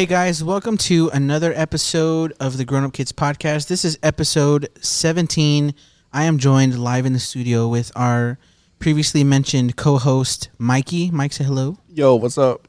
[0.00, 3.68] Hey guys, welcome to another episode of the Grown Up Kids podcast.
[3.68, 5.74] This is episode 17.
[6.10, 8.38] I am joined live in the studio with our
[8.78, 11.10] previously mentioned co-host Mikey.
[11.10, 11.76] Mike, say hello.
[11.92, 12.66] Yo, what's up?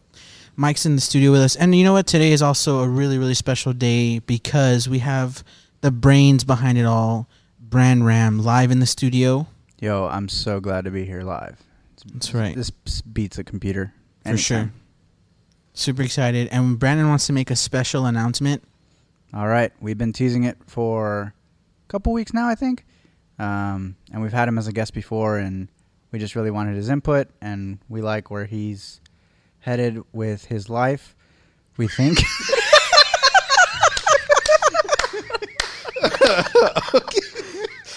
[0.58, 1.56] Mike's in the studio with us.
[1.56, 2.06] And you know what?
[2.06, 5.42] Today is also a really, really special day because we have
[5.80, 7.30] the brains behind it all,
[7.62, 9.48] Brandon, live in the studio.
[9.80, 11.64] Yo, I'm so glad to be here live.
[11.96, 12.58] It's- That's right.
[12.58, 12.72] This
[13.04, 13.94] beats a computer.
[14.26, 14.74] For sure.
[15.72, 15.78] Anytime.
[15.78, 16.48] Super excited.
[16.52, 18.64] And Brandon wants to make a special announcement.
[19.34, 21.34] All right, we've been teasing it for
[21.88, 22.86] a couple weeks now, I think,
[23.40, 25.70] um, and we've had him as a guest before, and
[26.12, 29.00] we just really wanted his input, and we like where he's
[29.60, 31.16] headed with his life.
[31.78, 32.20] We think.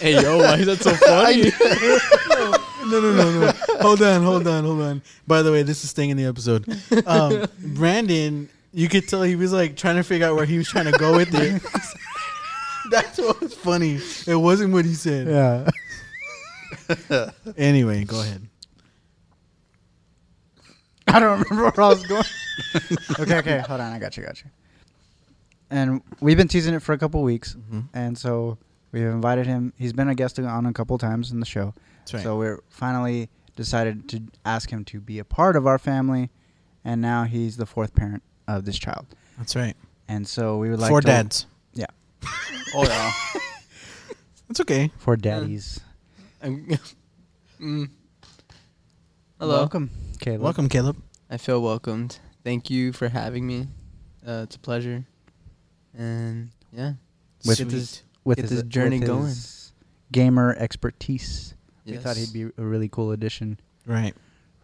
[0.01, 1.51] Hey, yo, why is that so funny?
[3.01, 3.53] No, no, no, no.
[3.81, 5.03] hold on, hold on, hold on.
[5.27, 6.67] By the way, this is staying in the episode.
[7.07, 10.69] Um, Brandon, you could tell he was like trying to figure out where he was
[10.69, 11.63] trying to go with it.
[12.91, 13.99] That's what was funny.
[14.27, 15.27] It wasn't what he said.
[15.29, 15.71] yeah.
[17.57, 18.47] Anyway, go ahead.
[21.07, 22.25] I don't remember where I was going.
[23.21, 23.93] okay, okay, hold on.
[23.93, 24.51] I got you, got you.
[25.71, 27.85] And we've been teasing it for a couple weeks, Mhm.
[27.95, 28.59] and so
[28.93, 29.73] we have invited him.
[29.77, 31.75] He's been a guest on a couple times in the show.
[32.05, 32.23] That's right.
[32.23, 36.29] So we're finally decided to ask him to be a part of our family,
[36.85, 39.07] and now he's the fourth parent of this child.
[39.39, 39.75] That's right.
[40.07, 41.47] And so we would like Four to, dads.
[41.73, 41.87] Yeah,
[42.75, 43.11] oh yeah.
[44.49, 44.91] That's okay.
[44.99, 45.81] four daddies.
[46.43, 46.67] I'm,
[47.61, 47.89] mm.
[49.41, 49.57] Hello.
[49.57, 49.89] Welcome,
[50.21, 50.43] Caleb.
[50.43, 50.97] Welcome, Caleb.
[51.31, 52.19] I feel welcomed.
[52.45, 53.69] Thank you for having me.
[54.27, 55.07] Uh, it's a pleasure.
[55.97, 56.93] And yeah,
[57.47, 59.33] With get this, with get his, this journey with going.
[60.13, 61.54] gamer expertise.
[61.87, 64.15] We thought he'd be a really cool addition Right.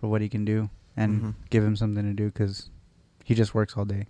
[0.00, 1.34] for what he can do, and Mhm.
[1.50, 2.70] give him something to do because
[3.24, 4.06] he just works all day.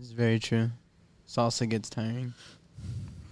[0.00, 0.70] It's very true.
[1.28, 2.34] Salsa gets tiring.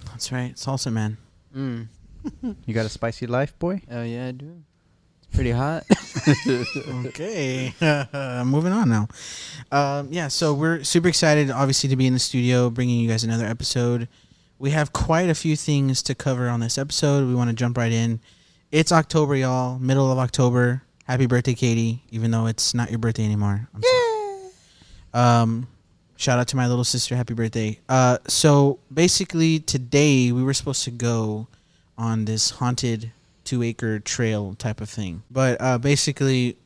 [0.07, 0.55] That's right.
[0.57, 1.17] Salsa man.
[1.57, 1.89] Mm.
[2.67, 3.81] You got a spicy life, boy?
[3.91, 4.63] Oh yeah, I do.
[5.23, 5.85] It's pretty hot.
[7.07, 7.73] okay.
[8.45, 9.09] Moving on now.
[9.73, 13.25] Um, yeah, so we're super excited, obviously, to be in the studio bringing you guys
[13.25, 14.09] another episode.
[14.59, 17.27] We have quite a few things to cover on this episode.
[17.27, 18.21] We want to jump right in.
[18.73, 19.81] It's October, y'all.
[19.81, 20.83] Middle of October.
[21.05, 23.69] Happy birthday, Katie, even though it's not your birthday anymore.
[23.75, 24.53] I'm sorry.
[25.13, 25.69] Um,
[26.15, 27.17] shout out to my little sister.
[27.17, 27.81] Happy birthday.
[27.89, 31.49] Uh, so basically, today we were supposed to go
[31.99, 33.11] on this haunted
[33.43, 35.25] two acre trail type of thing.
[35.33, 36.57] But uh, basically,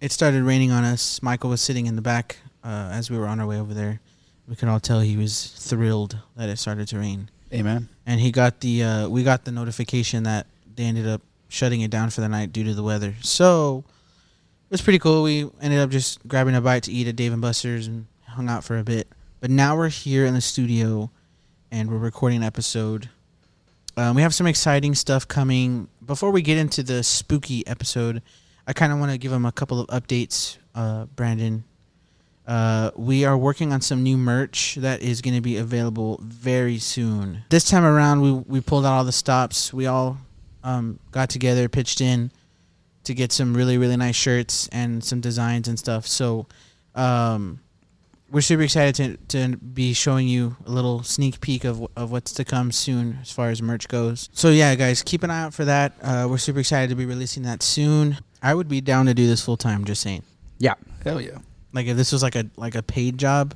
[0.00, 1.22] it started raining on us.
[1.22, 4.00] Michael was sitting in the back uh, as we were on our way over there.
[4.48, 7.90] We could all tell he was thrilled that it started to rain, Amen.
[8.06, 11.20] and he got the uh, we got the notification that they ended up
[11.52, 13.14] shutting it down for the night due to the weather.
[13.20, 15.22] So it was pretty cool.
[15.22, 18.48] We ended up just grabbing a bite to eat at Dave and Buster's and hung
[18.48, 19.08] out for a bit.
[19.40, 21.10] But now we're here in the studio,
[21.70, 23.10] and we're recording an episode.
[23.96, 25.88] Um, we have some exciting stuff coming.
[26.04, 28.22] Before we get into the spooky episode,
[28.66, 31.64] I kind of want to give them a couple of updates, uh, Brandon.
[32.46, 36.78] Uh, we are working on some new merch that is going to be available very
[36.78, 37.42] soon.
[37.50, 39.72] This time around, we we pulled out all the stops.
[39.72, 40.18] We all
[40.64, 42.30] um, got together, pitched in
[43.04, 46.06] to get some really really nice shirts and some designs and stuff.
[46.06, 46.46] So
[46.94, 47.60] um,
[48.30, 48.94] we're super excited
[49.28, 53.18] to to be showing you a little sneak peek of of what's to come soon
[53.20, 54.28] as far as merch goes.
[54.32, 55.94] So yeah, guys, keep an eye out for that.
[56.02, 58.18] Uh, we're super excited to be releasing that soon.
[58.42, 59.84] I would be down to do this full time.
[59.84, 60.22] Just saying.
[60.58, 60.74] Yeah.
[61.04, 61.38] Hell yeah.
[61.72, 63.54] Like if this was like a like a paid job,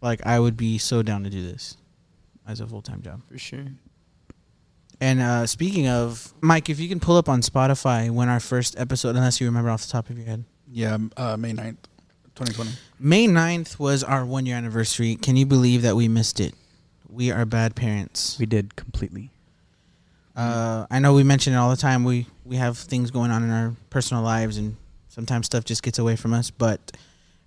[0.00, 1.76] like I would be so down to do this
[2.46, 3.22] as a full time job.
[3.30, 3.64] for sure.
[5.00, 8.78] And uh, speaking of Mike, if you can pull up on Spotify when our first
[8.78, 11.78] episode, unless you remember off the top of your head, Yeah, uh, May 9th,
[12.34, 12.70] 2020.
[12.98, 15.16] May 9th was our one year anniversary.
[15.16, 16.54] Can you believe that we missed it?
[17.08, 18.38] We are bad parents.
[18.38, 19.30] We did completely.
[20.36, 22.04] Uh, I know we mention it all the time.
[22.04, 24.76] We we have things going on in our personal lives, and
[25.08, 26.50] sometimes stuff just gets away from us.
[26.50, 26.92] But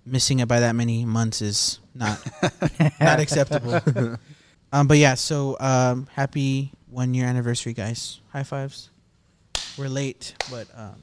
[0.04, 2.20] missing it by that many months is not
[3.00, 3.80] not acceptable.
[4.72, 8.20] um, but yeah, so um, happy one year anniversary, guys!
[8.32, 8.90] High fives.
[9.76, 11.02] We're late, but um,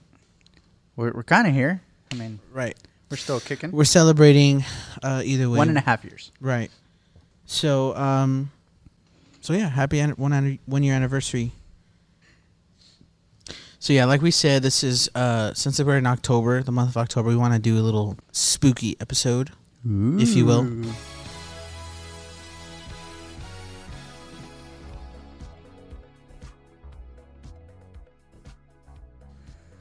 [0.96, 1.82] We're, we're kind of here.
[2.12, 2.78] I mean, right.
[3.10, 3.72] we're still kicking.
[3.72, 4.64] We're celebrating
[5.04, 5.58] uh, either way.
[5.58, 6.32] One and a half years.
[6.40, 6.72] Right.
[7.46, 8.52] So um,
[9.42, 11.52] so yeah, happy an- one an- one year anniversary.
[13.80, 16.98] So yeah, like we said, this is uh since we're in October, the month of
[16.98, 19.50] October, we want to do a little spooky episode,
[19.84, 20.64] if you will.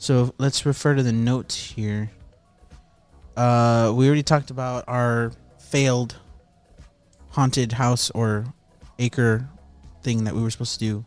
[0.01, 2.11] So let's refer to the notes here.
[3.37, 6.17] Uh, we already talked about our failed
[7.29, 8.47] haunted house or
[8.99, 9.47] acre
[10.03, 11.05] thing that we were supposed to do.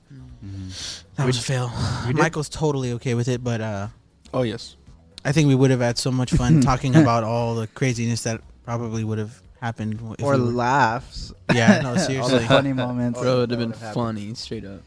[1.16, 1.72] That We- was a fail.
[2.14, 3.88] Michael's totally okay with it, but uh,
[4.32, 4.76] Oh yes.
[5.26, 8.42] I think we would have had so much fun talking about all the craziness that
[8.64, 10.00] probably would have happened.
[10.20, 11.34] If or we laughs.
[11.52, 12.46] Yeah, no, All the seriously.
[12.46, 13.20] funny moments.
[13.20, 13.94] Bro, it would have that been happened.
[13.96, 14.82] funny, straight up.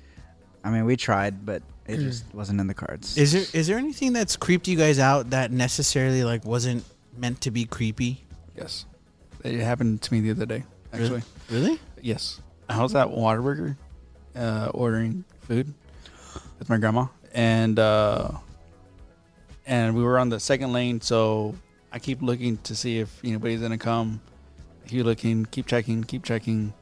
[0.62, 3.16] I mean, we tried, but it just wasn't in the cards.
[3.16, 6.84] Is there is there anything that's creeped you guys out that necessarily like wasn't
[7.16, 8.24] meant to be creepy?
[8.56, 8.86] Yes.
[9.44, 10.64] It happened to me the other day.
[10.92, 11.22] Actually.
[11.50, 11.78] Really?
[12.00, 12.40] Yes.
[12.68, 13.76] I was at Whataburger,
[14.34, 15.72] uh, ordering food
[16.58, 18.30] with my grandma, and uh,
[19.66, 21.00] and we were on the second lane.
[21.00, 21.54] So
[21.92, 24.20] I keep looking to see if anybody's gonna come.
[24.84, 26.72] I keep looking, keep checking, keep checking,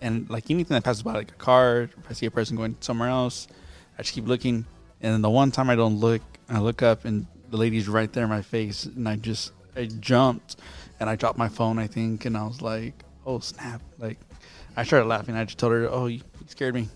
[0.00, 2.76] and like anything that passes by, like a car, if I see a person going
[2.80, 3.48] somewhere else,
[4.00, 4.64] I just keep looking.
[5.02, 8.10] And then the one time I don't look, I look up and the lady's right
[8.10, 10.56] there in my face, and I just I jumped
[10.98, 12.94] and I dropped my phone, I think, and I was like,
[13.26, 14.18] "Oh snap!" Like
[14.74, 15.36] I started laughing.
[15.36, 16.88] I just told her, "Oh, you you scared me."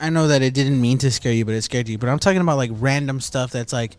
[0.00, 1.98] I know that it didn't mean to scare you, but it scared you.
[1.98, 3.96] But I'm talking about like random stuff that's like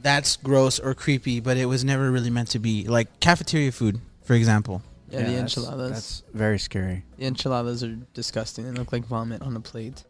[0.00, 2.86] that's gross or creepy, but it was never really meant to be.
[2.86, 4.82] Like cafeteria food, for example.
[5.10, 5.90] Yeah, the that's- enchiladas.
[5.90, 7.02] That's very scary.
[7.16, 8.66] the enchiladas are disgusting.
[8.66, 10.04] They look like vomit on a plate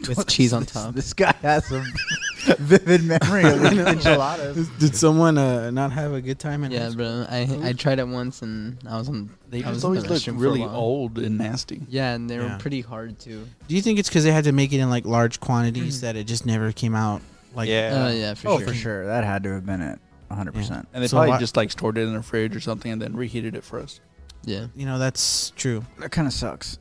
[0.00, 0.72] with What cheese on this?
[0.72, 0.94] top.
[0.94, 1.84] This guy has some
[2.58, 4.68] vivid memory of enchiladas.
[4.78, 7.26] Did someone uh, not have a good time in Yeah, bro.
[7.28, 9.30] I I tried it once and I was on.
[9.48, 11.82] They just in the always look restroom for a really old and nasty.
[11.88, 13.46] Yeah, and they were pretty hard too.
[13.68, 16.16] Do you think it's because they had to make it in like large quantities that
[16.16, 17.22] it just never came out?
[17.54, 18.06] Like, yeah.
[18.08, 18.68] Oh yeah, for oh, sure.
[18.68, 19.06] for sure.
[19.06, 19.98] That had to have been it.
[20.30, 20.86] 100%.
[20.92, 23.00] And they So probably why- just like stored it in a fridge or something and
[23.00, 24.00] then reheated it for us.
[24.44, 24.66] Yeah.
[24.76, 25.84] you know, that's true.
[25.98, 26.78] That kind of sucks.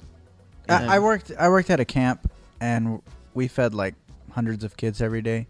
[0.67, 0.79] Yeah.
[0.89, 2.29] I, I worked I worked at a camp
[2.65, 3.01] and
[3.33, 3.95] we fed like
[4.31, 5.47] hundreds of kids every day.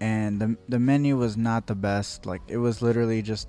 [0.00, 2.26] And the the menu was not the best.
[2.26, 3.48] Like it was literally just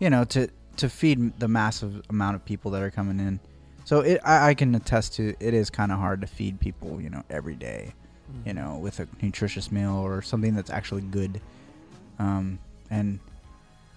[0.00, 3.38] you know to to feed the massive amount of people that are coming in.
[3.84, 7.00] So it I, I can attest to it is kind of hard to feed people,
[7.00, 7.94] you know, every day.
[8.44, 11.40] you know, with a nutritious meal or something that's actually good.
[12.18, 12.58] Um,
[12.90, 13.18] and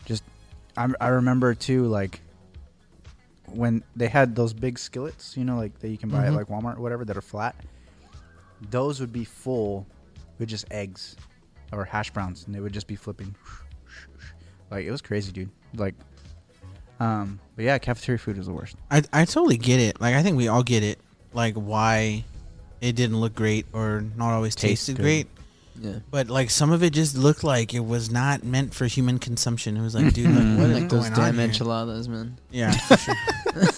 [0.06, 0.24] just,
[0.78, 2.22] I, I remember too, like
[3.48, 6.28] when they had those big skillets, you know, like that you can buy Mhm.
[6.28, 7.56] at like Walmart or whatever that are flat.
[8.70, 9.88] Those would be full
[10.38, 11.16] with just eggs
[11.72, 13.36] or hash browns, and they would just be flipping.
[14.70, 15.50] Like it was crazy, dude.
[15.76, 15.96] Like,
[17.00, 18.76] um, but yeah, cafeteria food is the worst.
[18.90, 20.00] I I totally get it.
[20.00, 21.00] Like I think we all get it.
[21.34, 22.24] Like why
[22.82, 25.04] it didn't look great or not always Tastes tasted good.
[25.04, 25.28] great.
[25.80, 26.00] Yeah.
[26.10, 29.78] But like some of it just looked like it was not meant for human consumption.
[29.78, 32.38] It was like, dude, like, what is like those damn on enchiladas, man.
[32.52, 32.72] Yeah.
[32.98, 33.16] sure.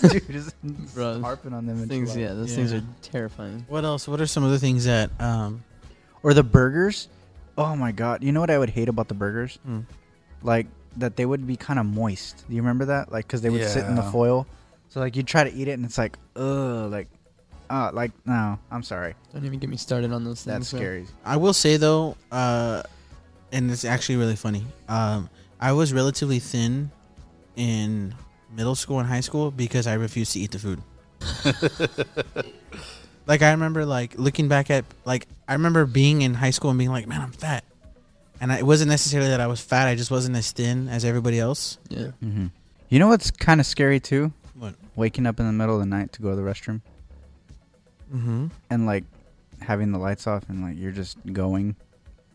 [0.09, 0.55] dude, just
[0.95, 1.87] Bro, harping on them.
[1.87, 3.65] Things, yeah, those things are terrifying.
[3.67, 4.07] what else?
[4.07, 5.63] What are some other things that um
[6.23, 7.07] Or the burgers.
[7.57, 8.23] Oh my god!
[8.23, 9.59] You know what I would hate about the burgers?
[9.63, 9.81] hmm.
[10.41, 10.67] Like
[10.97, 12.43] that they would be kind of moist.
[12.47, 13.11] Do you remember that?
[13.11, 14.47] Like because they would sit in the foil.
[14.89, 17.07] So like you try to eat it and it's like ugh, like,
[17.73, 20.53] uh, like no, I'm sorry, Don't even get me started on those things.
[20.53, 20.79] that's bro.
[20.79, 21.05] scary.
[21.25, 22.83] I will say though, uh,
[23.51, 24.63] and it's actually really funny.
[24.87, 25.27] Um,
[25.59, 26.91] I was relatively thin
[27.55, 28.13] in
[28.55, 30.83] middle school and high school because I refused to eat the food.
[33.25, 36.77] like I remember, like looking back at, like I remember being in high school and
[36.77, 37.63] being like, "Man, I'm fat,"
[38.39, 39.87] and I, it wasn't necessarily that I was fat.
[39.87, 41.79] I just wasn't as thin as everybody else.
[41.89, 42.11] Yeah.
[42.23, 42.47] Mm-hmm.
[42.89, 44.31] You know what's kind of scary too?
[44.53, 44.75] What?
[44.95, 46.81] Waking up in the middle of the night to go to the restroom
[48.13, 48.47] Mm-hmm.
[48.69, 49.03] and like
[49.61, 51.75] having the lights off and like you're just going,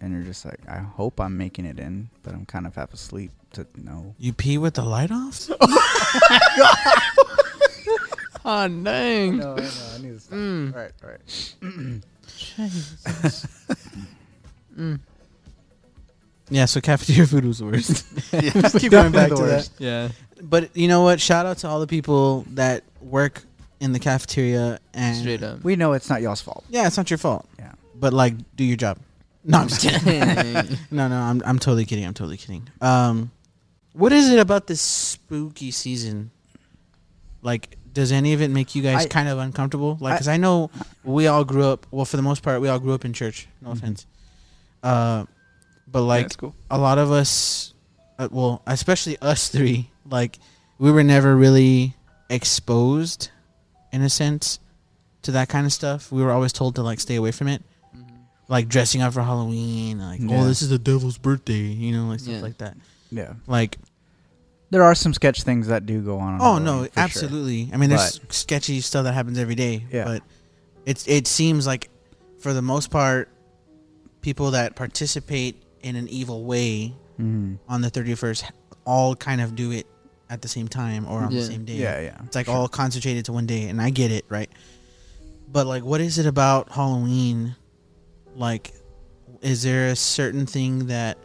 [0.00, 2.92] and you're just like, I hope I'm making it in, but I'm kind of half
[2.92, 4.14] asleep to know.
[4.18, 5.48] You pee with the light off?
[8.44, 9.36] Oh dang.
[9.38, 9.70] No, I know.
[9.94, 10.34] I need to stop.
[10.38, 10.72] Mm.
[10.74, 11.20] All right, all right.
[14.76, 15.00] Mm.
[16.50, 16.64] Yeah.
[16.64, 18.06] So cafeteria food was the worst.
[18.32, 18.68] yeah.
[18.78, 19.48] Keep going back the to that.
[19.48, 19.72] worst.
[19.78, 20.08] Yeah.
[20.40, 21.20] But you know what?
[21.20, 23.42] Shout out to all the people that work
[23.80, 25.62] in the cafeteria and Straight up.
[25.62, 26.64] We know it's not y'all's fault.
[26.68, 27.48] Yeah, it's not your fault.
[27.58, 27.72] Yeah.
[27.94, 28.98] But like, do your job.
[29.44, 30.78] No, I'm just kidding.
[30.90, 32.04] No, no, I'm I'm totally kidding.
[32.04, 32.68] I'm totally kidding.
[32.80, 33.30] Um,
[33.92, 36.30] what is it about this spooky season?
[37.42, 39.96] Like, does any of it make you guys I- kind of uncomfortable?
[40.00, 40.70] Like, I- because I, know
[41.04, 41.86] we all grew up.
[41.90, 43.48] Well, for the most part, we all grew up in church.
[43.62, 43.72] No Mhm.
[43.74, 44.06] offense.
[44.82, 45.24] Uh,
[45.90, 46.54] but like that's cool.
[46.70, 47.72] a lot of us,
[48.18, 50.38] uh, well, especially us three, like
[50.78, 51.94] we were never really
[52.28, 53.30] exposed,
[53.92, 54.58] in a sense,
[55.22, 56.10] to that kind of stuff.
[56.12, 57.62] We were always told to like stay away from it,
[58.48, 60.40] like dressing up for Halloween, like Yeah.
[60.40, 62.40] oh, this is the devil's birthday, you know, like stuff Yeah.
[62.40, 62.76] like that.
[63.10, 63.32] Yeah.
[63.46, 63.78] Like,
[64.70, 66.34] There are some sketch things that do go on.
[66.34, 66.92] on oh no, for sure.
[66.96, 67.70] absolutely.
[67.72, 70.04] I mean, there's sketchy stuff that happens every day, Yeah.
[70.04, 70.22] but
[70.86, 71.88] it's it seems like,
[72.38, 73.28] for the most part,
[74.20, 77.58] people that participate in an evil way Mhm.
[77.68, 78.44] on the 31st
[78.84, 79.86] all kind of do it
[80.30, 81.74] at the same time or on the same day.
[81.74, 82.18] Yeah, yeah.
[82.24, 82.54] It's like Sure.
[82.54, 84.50] all concentrated to one day, and I get it, right?
[85.50, 87.56] But like, what is it about Halloween?
[88.36, 88.72] Like,
[89.40, 91.16] is there a certain thing that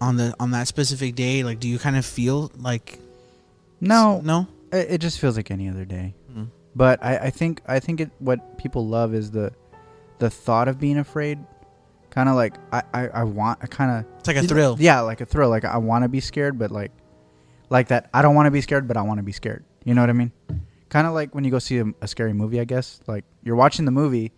[0.00, 2.98] on the on that specific day, like, do you kind of feel like
[3.80, 4.46] No, no?
[4.72, 6.14] it, it just feels like any other day.
[6.32, 6.48] Mm.
[6.74, 9.52] But I, I think I think it what people love is the
[10.18, 11.38] the thought of being afraid.
[12.10, 14.76] Kind of like I, I, I want I kind of It's like a thrill.
[14.78, 15.50] Yeah, like a thrill.
[15.50, 16.90] Like I want to be scared, but like
[17.70, 18.10] like that.
[18.14, 19.64] I don't want to be scared, but I want to be scared.
[19.84, 20.32] You know what I mean?
[20.88, 22.60] Kind of like when you go see a, a scary movie.
[22.60, 24.32] I guess like you're watching the movie,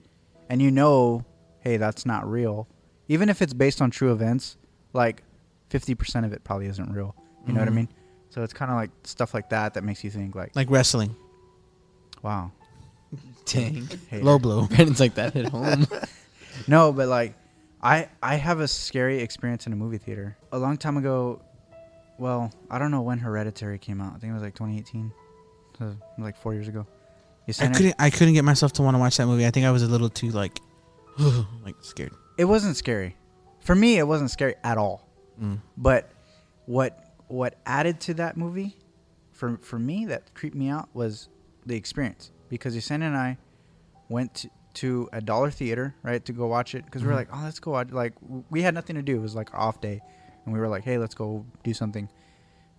[0.49, 1.25] and you know,
[1.61, 2.66] hey, that's not real.
[3.09, 4.56] Even if it's based on true events,
[4.92, 5.23] like
[5.68, 7.14] fifty percent of it probably isn't real.
[7.47, 7.75] You know what I Mhm.
[7.76, 7.88] mean?
[8.30, 11.14] So it's kind of like stuff like that that makes you think like, Like wrestling,
[12.23, 12.50] wow,
[13.47, 13.88] Dang.
[14.11, 14.25] hater.
[14.25, 14.66] low blow.
[14.68, 15.87] Brandon's like that at home.
[16.66, 17.35] No, but like
[17.83, 20.38] I I have a scary experience in a movie theater.
[20.52, 21.42] A long time ago,
[22.19, 24.15] well, I don't know when Hereditary came out.
[24.15, 25.13] I think it was like 2018.
[25.79, 26.87] So like 4 years ago.
[27.47, 27.95] You I couldn't.
[27.99, 29.47] I couldn't get myself to want to watch that movie.
[29.47, 30.59] I think I was a little too like,
[31.65, 32.13] like scared.
[32.39, 33.17] It wasn't scary.
[33.61, 35.09] For me, it wasn't scary at all.
[35.41, 35.61] Mm.
[35.77, 36.11] But
[36.65, 38.77] what what added to that movie
[39.33, 41.29] for for me that creeped me out was
[41.67, 43.37] the experience because Yesenia and I
[44.09, 47.17] went to, to a dollar theater right to go watch it because we were Mhm.
[47.17, 48.13] like oh let's go watch like
[48.51, 50.01] we had nothing to do it was like off day
[50.47, 52.09] and we were like hey let's go do something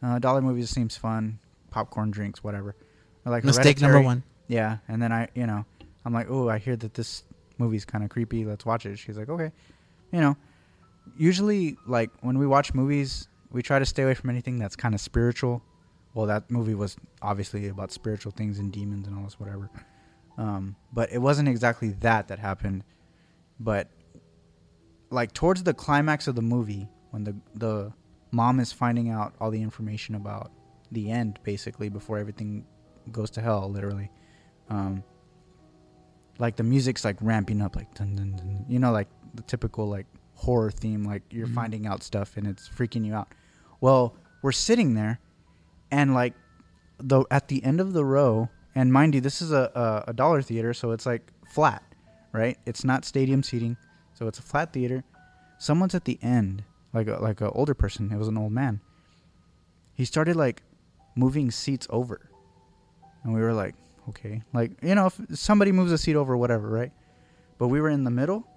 [0.01, 1.37] uh, dollar movies seems fun
[1.69, 2.75] popcorn drinks whatever
[3.29, 4.23] like Mistake number one.
[4.47, 5.65] yeah, and then I, you know,
[6.05, 7.23] I'm like, oh, I hear that this
[7.57, 8.45] movie's kind of creepy.
[8.45, 8.97] Let's watch it.
[8.97, 9.51] She's like, okay,
[10.11, 10.37] you know.
[11.17, 14.93] Usually, like when we watch movies, we try to stay away from anything that's kind
[14.93, 15.61] of spiritual.
[16.13, 19.69] Well, that movie was obviously about spiritual things and demons and all this whatever.
[20.37, 22.83] Um, but it wasn't exactly that that happened.
[23.59, 23.89] But
[25.09, 27.91] like towards the climax of the movie, when the the
[28.31, 30.51] mom is finding out all the information about
[30.91, 32.65] the end, basically before everything
[33.11, 34.09] goes to hell, literally.
[34.69, 35.03] Um,
[36.39, 39.87] like the music's like ramping up, like dun, dun, dun, you know, like the typical
[39.89, 40.05] like
[40.35, 41.55] horror theme, like you're Mhm.
[41.55, 43.33] finding out stuff and it's freaking you out.
[43.81, 45.19] Well, we're sitting there,
[45.89, 46.33] and like
[46.99, 50.13] the at the end of the row, and mind you, this is a a, a
[50.13, 51.81] dollar theater, so it's like flat,
[52.33, 52.57] right?
[52.67, 53.77] It's not stadium seating,
[54.13, 55.03] so it's a flat theater.
[55.57, 56.63] Someone's at the end,
[56.93, 58.11] like a, like an older person.
[58.11, 58.81] It was an old man.
[59.93, 60.61] He started like
[61.15, 62.29] moving seats over,
[63.23, 63.75] and we were like,
[64.09, 66.91] okay, like you know, if somebody moves a seat over, whatever, right?
[67.57, 68.47] But we were in the middle,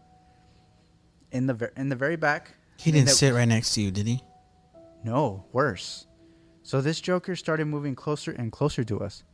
[1.32, 2.52] in the ver- in the very back.
[2.78, 4.22] He didn't sit right next to you, did he?
[5.04, 6.06] no, worse.
[6.62, 9.24] So this Joker started moving closer and closer to us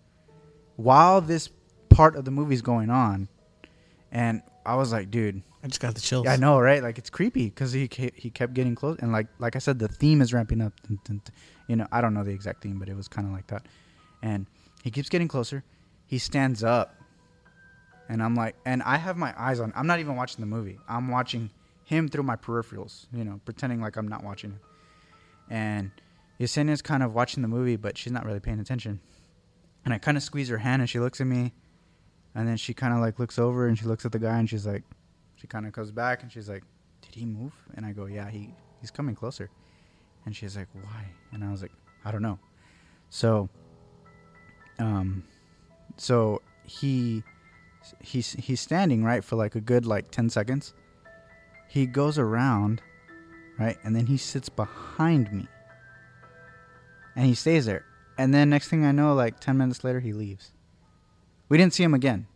[0.76, 1.50] while this
[1.88, 3.28] part of the movie's going on.
[4.12, 6.24] And I was like, dude, I just got the chills.
[6.24, 6.82] yeah, I know, right?
[6.82, 9.78] Like it's creepy because he ke- he kept getting close, and like like I said,
[9.78, 10.72] the theme is ramping up.
[11.68, 13.66] You know, I don't know the exact theme, but it was kind of like that.
[14.22, 14.46] And
[14.82, 15.64] he keeps getting closer.
[16.06, 16.94] He stands up,
[18.08, 19.72] and I'm like, and I have my eyes on.
[19.76, 20.78] I'm not even watching the movie.
[20.88, 21.50] I'm watching
[21.84, 23.06] him through my peripherals.
[23.12, 24.60] You know, pretending like I'm not watching him.
[25.50, 25.90] And
[26.40, 29.00] Yesenia's kind of watching the movie, but she's not really paying attention.
[29.84, 31.52] And I kind of squeeze her hand, and she looks at me,
[32.36, 34.48] and then she kind of like looks over, and she looks at the guy, and
[34.48, 34.84] she's like,
[35.36, 36.62] she kind of comes back, and she's like,
[37.00, 38.50] "Did he move?" And I go, "Yeah, he
[38.80, 39.50] he's coming closer."
[40.26, 41.72] And she's like, "Why?" And I was like,
[42.04, 42.38] "I don't know."
[43.08, 43.48] So,
[44.78, 45.24] um,
[45.96, 47.22] so he
[48.02, 50.74] he's he's standing right for like a good like ten seconds.
[51.68, 52.82] He goes around,
[53.58, 55.46] right, and then he sits behind me,
[57.14, 57.86] and he stays there.
[58.18, 60.52] And then next thing I know, like ten minutes later, he leaves.
[61.48, 62.26] We didn't see him again,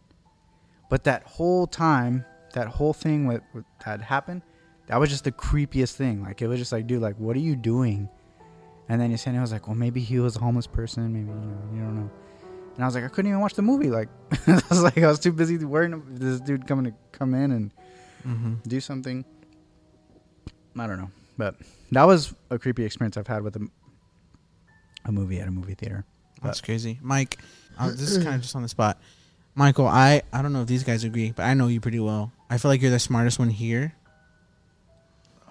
[0.88, 2.24] but that whole time,
[2.54, 4.42] that whole thing with, with that happened,
[4.86, 6.22] that was just the creepiest thing.
[6.22, 8.08] Like it was just like, dude, like what are you doing?
[8.88, 11.12] And then Yesenia was like, well, maybe he was a homeless person.
[11.12, 12.10] Maybe you know, you don't know.
[12.74, 13.90] And I was like, I couldn't even watch the movie.
[13.90, 14.08] Like
[14.46, 17.50] I was like, I was too busy worrying about this dude coming to come in
[17.52, 17.72] and
[18.26, 18.54] Mm-hmm.
[18.68, 19.24] do something.
[20.78, 21.54] I don't know, but
[21.92, 23.66] that was a creepy experience I've had with a,
[25.06, 26.04] a movie at a movie theater.
[26.42, 27.38] That's crazy, Mike.
[27.78, 28.98] Uh, this is kind of just on the spot.
[29.54, 32.32] Michael, I I don't know if these guys agree, but I know you pretty well.
[32.48, 33.94] I feel like you're the smartest one here,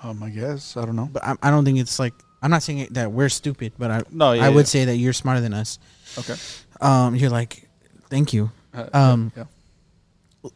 [0.03, 1.09] Um, I guess I don't know.
[1.11, 3.91] but I, I don't think it's like I'm not saying it, that we're stupid, but
[3.91, 4.63] I No, yeah, I would yeah.
[4.65, 5.77] say that you're smarter than us.
[6.17, 6.35] Okay.
[6.81, 7.67] Um, you're like,
[8.09, 8.51] thank you.
[8.73, 9.45] Uh, Um, yeah.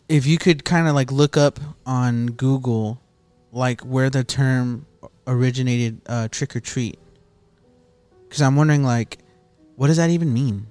[0.07, 3.01] If you could kind of like look up on Google,
[3.51, 4.85] like where the term
[5.27, 6.97] originated, uh, trick or treat,
[8.23, 9.17] because I'm wondering like,
[9.83, 10.65] what does that even mean?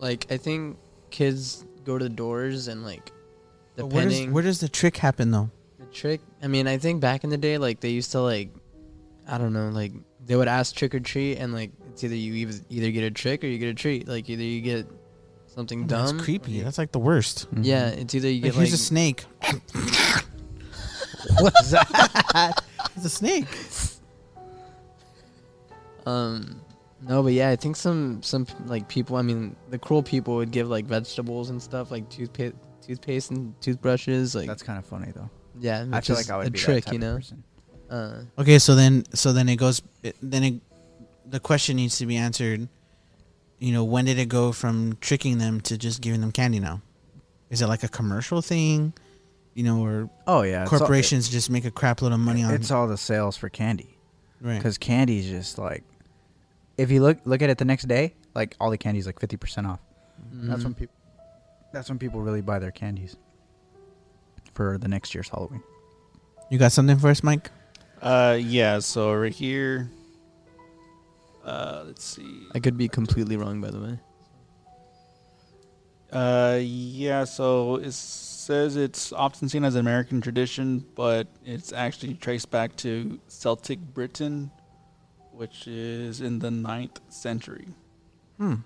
[0.00, 0.78] like I think
[1.10, 3.12] kids go to the doors and like
[3.76, 5.48] But Where does, depending where does the trick happen though?
[5.78, 6.20] the trick.
[6.42, 8.50] I mean, I think back in the day, like they used to like,
[9.28, 9.92] I don't know, like
[10.26, 13.10] they would ask trick or treat, and like it's either you either, either get a
[13.12, 14.08] trick or you get a treat.
[14.08, 14.88] Like either you get
[15.46, 16.20] something That's dumb.
[16.20, 16.50] or creepy.
[16.52, 17.48] you- That's like the worst.
[17.54, 17.60] Mhm.
[17.64, 19.24] yeah, it's either you Like, get like, here's a snake.
[21.40, 22.64] What's that?
[22.96, 23.46] It's a snake.
[26.06, 26.60] um
[27.02, 29.16] no, but yeah, I think some some like people.
[29.16, 33.60] I mean, the cruel people would give like vegetables and stuff, like toothpaste, toothpaste and
[33.60, 34.34] toothbrushes.
[34.34, 35.30] Like That's kind of funny though.
[35.60, 37.16] yeah, I which feel like I would a be trick, that type you of know.
[37.16, 37.44] person.
[37.88, 40.54] Uh, Okay, so then so then it goes it, then it
[41.28, 42.68] the question needs to be answered.
[43.58, 46.82] You know, when did it go from tricking them to just giving them candy now?
[47.48, 48.92] Is it like a commercial thing?
[49.54, 52.42] You know, or Oh yeah, it's all- corporations just make a crap load of money
[52.42, 53.96] on It's all the sales for candy
[54.42, 54.58] right.
[54.58, 55.82] because candy is just like,
[56.76, 59.20] if you look look at it the next day, like all the candy is like
[59.20, 59.80] fifty percent off.
[60.32, 60.94] That's when people.
[61.72, 63.16] That's when people really buy their candies.
[64.54, 65.62] For the next year's Halloween.
[66.50, 67.50] You got something for us, Mike?
[68.00, 68.78] Uh, yeah.
[68.78, 69.90] So right here.
[71.44, 72.46] Uh, let's see.
[72.54, 73.98] I could be completely wrong, by the way.
[76.10, 77.24] Uh, yeah.
[77.24, 82.74] So it says it's often seen as an American tradition, but it's actually traced back
[82.76, 84.50] to Celtic Britain,
[85.36, 87.68] which is in the 9th century.
[88.38, 88.56] Hmm.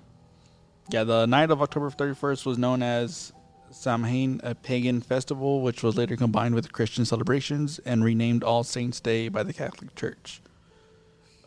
[0.90, 3.32] Yeah, the night of October 31st was known as
[3.70, 9.00] Samhain, a pagan festival, which was later combined with Christian celebrations and renamed All Saints'
[9.00, 10.40] Day by the Catholic Church.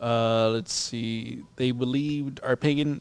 [0.00, 1.42] Uh, let's see.
[1.56, 3.00] They believed, our pagan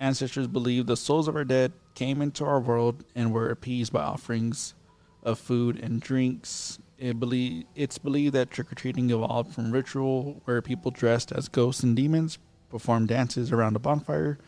[0.00, 4.02] ancestors believed the souls of our dead came into our world and were appeased by
[4.02, 4.74] offerings
[5.22, 6.78] of food and drinks.
[7.02, 11.48] It believe, it's believed that trick or treating evolved from ritual where people dressed as
[11.48, 12.38] ghosts and demons
[12.70, 14.38] performed dances around a bonfire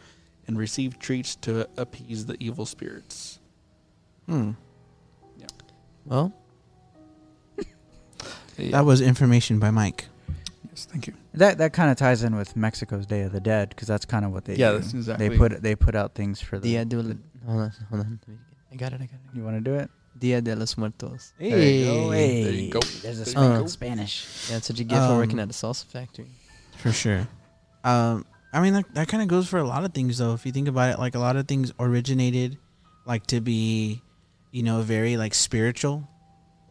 [0.47, 3.40] and received treats to appease the evil spirits.
[4.27, 4.53] Hmm.
[5.37, 5.47] Yeah.
[6.05, 6.33] Well,
[8.57, 10.07] That was information by Mike.
[10.71, 11.14] yes, thank you.
[11.35, 14.25] That that kind of ties in with Mexico's Day of the Dead because that's kind
[14.25, 14.79] of what they Yeah, do.
[14.79, 16.69] that's exactly- They put they put out things for the.
[16.69, 17.14] Dia de la,
[17.47, 18.21] hold on, hold on.
[18.73, 19.01] I got it.
[19.03, 19.35] I got it.
[19.37, 19.90] You want to do it?
[20.18, 21.33] Dia de los Muertos.
[21.38, 22.11] There you go.
[22.11, 22.44] Hey.
[22.44, 22.81] There you go.
[23.03, 23.66] There's a There you go.
[23.66, 24.24] Spanish.
[24.24, 24.50] Spanish.
[24.50, 26.31] Yeah, it's what you get for working Um, at a salsa factory.
[26.79, 27.27] For sure.
[27.83, 30.33] Um, I mean, that, that kind of goes for a lot of things, though.
[30.35, 32.57] If you think about it, like a lot of things originated,
[33.05, 34.00] like to be,
[34.53, 36.09] you know, very like spiritual.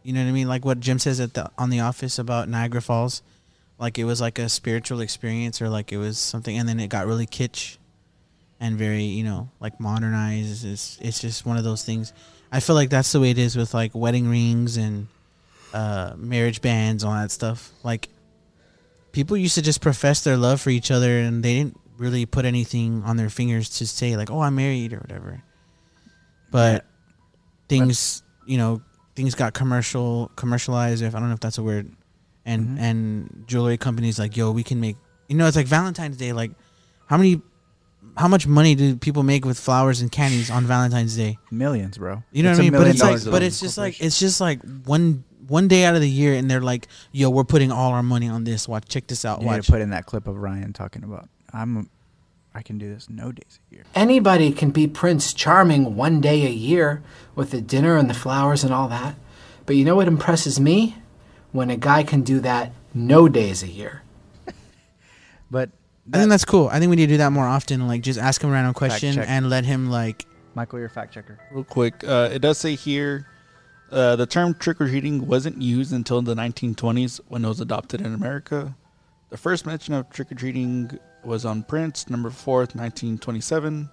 [0.04, 0.48] You know what I mean?
[0.48, 3.22] Like what Jim says at the on the office about Niagara Falls,
[3.80, 6.88] like it was like a spiritual experience, or like it was something, and then it
[6.88, 7.78] got really kitsch,
[8.60, 10.66] and very, you know, like modernized.
[10.66, 12.12] It's it's just one of those things.
[12.54, 15.08] I feel like that's the way it is with like wedding rings and
[15.74, 17.72] uh, marriage bands, all that stuff.
[17.84, 18.10] Like
[19.12, 22.46] people used to just profess their love for each other and they didn't really put
[22.46, 25.44] anything on their fingers to say like oh i'm married or whatever
[26.50, 26.86] but
[27.70, 28.82] things you know
[29.16, 31.92] things got commercial commercialized if i don't know if that's a word
[32.46, 32.80] and Mhm.
[32.82, 34.98] and jewelry companies like yo we can make
[35.30, 36.52] you know it's like valentine's day like
[37.06, 37.40] how many
[38.18, 42.24] how much money do people make with flowers and candies on valentine's day Millions, bro.
[42.32, 42.80] you know It's what I mean?
[42.80, 46.02] But it's like, but it's just like it's just like one one day out of
[46.02, 48.66] the year, and they're like, "Yo, we're putting all our money on this.
[48.68, 49.40] Watch, check this out.
[49.40, 51.90] You need Watch." to put in that clip of Ryan talking about I'm,
[52.56, 53.84] I can do this no days a year.
[53.94, 57.04] Anybody can be Prince Charming one day a year
[57.36, 59.16] with the dinner and the flowers and all that.
[59.66, 60.98] But you know what impresses me?
[61.52, 64.02] When a guy can do that no days a year.
[65.52, 65.70] But
[66.12, 66.68] I think that's cool.
[66.68, 67.88] I think we need to do that more often.
[67.88, 69.26] Like, just ask him a random question check.
[69.30, 70.26] and let him like.
[70.56, 71.40] Michael, you're a fact checker.
[71.52, 73.28] Real quick, uh, it does say here
[73.92, 78.02] uh, the term trick or treating wasn't used until the 1920s when it was adopted
[78.02, 78.76] in America.
[79.30, 83.90] The first mention of trick or treating was on Prince, number 4th, 1927.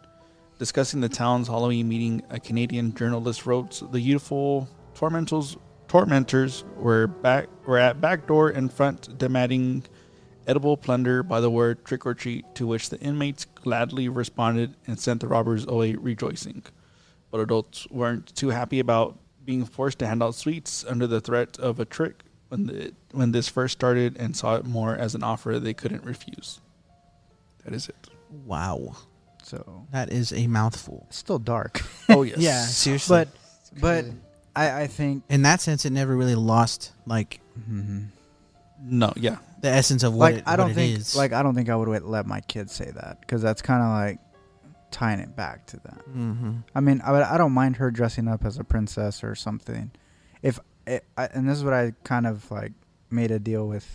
[0.58, 5.56] Discussing the town's Halloween meeting, a Canadian journalist wrote, The youthful tormentors,
[5.88, 9.84] tormentors were, back, were at back door and front demanding
[10.50, 14.98] edible plunder by the word trick or treat, to which the inmates gladly responded and
[14.98, 16.62] sent the robbers away rejoicing
[17.30, 21.58] but adults weren't too happy about being forced to hand out sweets under the threat
[21.58, 25.22] of a trick when the, when this first started and saw it more as an
[25.22, 26.60] offer they couldn't refuse.
[27.64, 28.08] That is it.
[28.44, 28.96] Wow,
[29.42, 31.06] So that is a mouthful.
[31.08, 31.82] it's still dark.
[32.08, 32.38] Oh yes.
[32.38, 33.24] Yeah, seriously.
[33.24, 33.28] but
[33.80, 34.04] but
[34.56, 38.06] I I think in that sense, it never really lost like mm-hmm.
[38.84, 39.38] no, yeah.
[39.60, 41.14] The essence of what like it, I don't think is.
[41.16, 43.88] like I don't think I would let my kids say that because that's kind of
[43.88, 44.18] like
[44.90, 46.02] tying it back to that.
[46.06, 49.90] hmm I mean, I, I don't mind her dressing up as a princess or something.
[50.42, 52.72] If it, I, and this is what I kind of like
[53.10, 53.86] made a deal with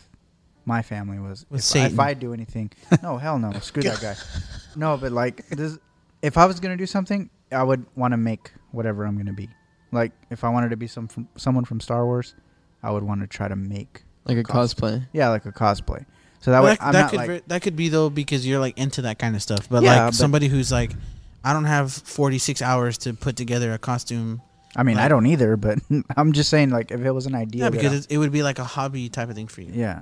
[0.65, 1.93] my family was if, Satan.
[1.93, 2.71] if I do anything,
[3.03, 4.15] no hell no, screw that guy.
[4.77, 5.77] No, but like this,
[6.21, 9.47] if I was gonna do something, I would want to make whatever I'm gonna be.
[9.93, 12.35] Like if I wanted to be some from, someone from Star Wars,
[12.83, 15.07] I would want to try to make Like a cos- cosplay.
[15.13, 16.05] yeah, like a cosplay.
[16.41, 18.09] So that Well, way that, I'm that not could like ver- that could be though
[18.09, 19.67] because you're like into that kind of stuff.
[19.69, 20.91] But Yeah, like but- somebody who's like,
[21.43, 24.41] I don't have 46 hours to put together a costume.
[24.75, 25.79] I mean, I like- don't either, but
[26.17, 27.63] I'm just saying like if it was an idea.
[27.65, 29.61] Yeah, that because I- it, it would be like a hobby type of thing for
[29.61, 29.71] you.
[29.73, 30.01] Yeah.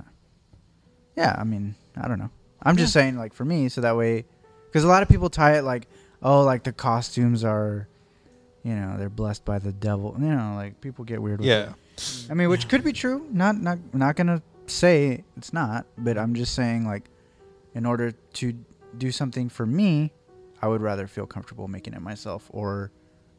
[1.16, 2.30] Yeah, I mean, I don't know.
[2.62, 4.24] I'm just saying, like, for me, so that way,
[4.66, 5.86] because a lot of people tie it like,
[6.22, 7.86] oh, like the costumes are,
[8.64, 10.16] you know, they're blessed by the devil.
[10.18, 11.74] You know, like people get weird with Yeah.
[12.30, 13.26] I mean, which could be true.
[13.30, 17.04] Not, not, not gonna say it's not, but I'm just saying, like,
[17.74, 18.54] in order to
[18.98, 20.12] do something for me,
[20.62, 22.90] I would rather feel comfortable making it myself or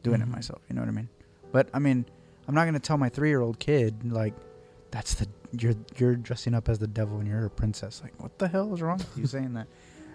[0.02, 0.24] doing Mhm.
[0.24, 0.62] it myself.
[0.68, 1.08] You know what I mean?
[1.52, 2.04] But I mean,
[2.46, 4.34] I'm not gonna tell my three year old kid like,
[4.90, 5.26] that's the
[5.58, 8.00] you're you're dressing up as the devil and you're a princess.
[8.02, 9.66] Like, what the hell is wrong with you saying that?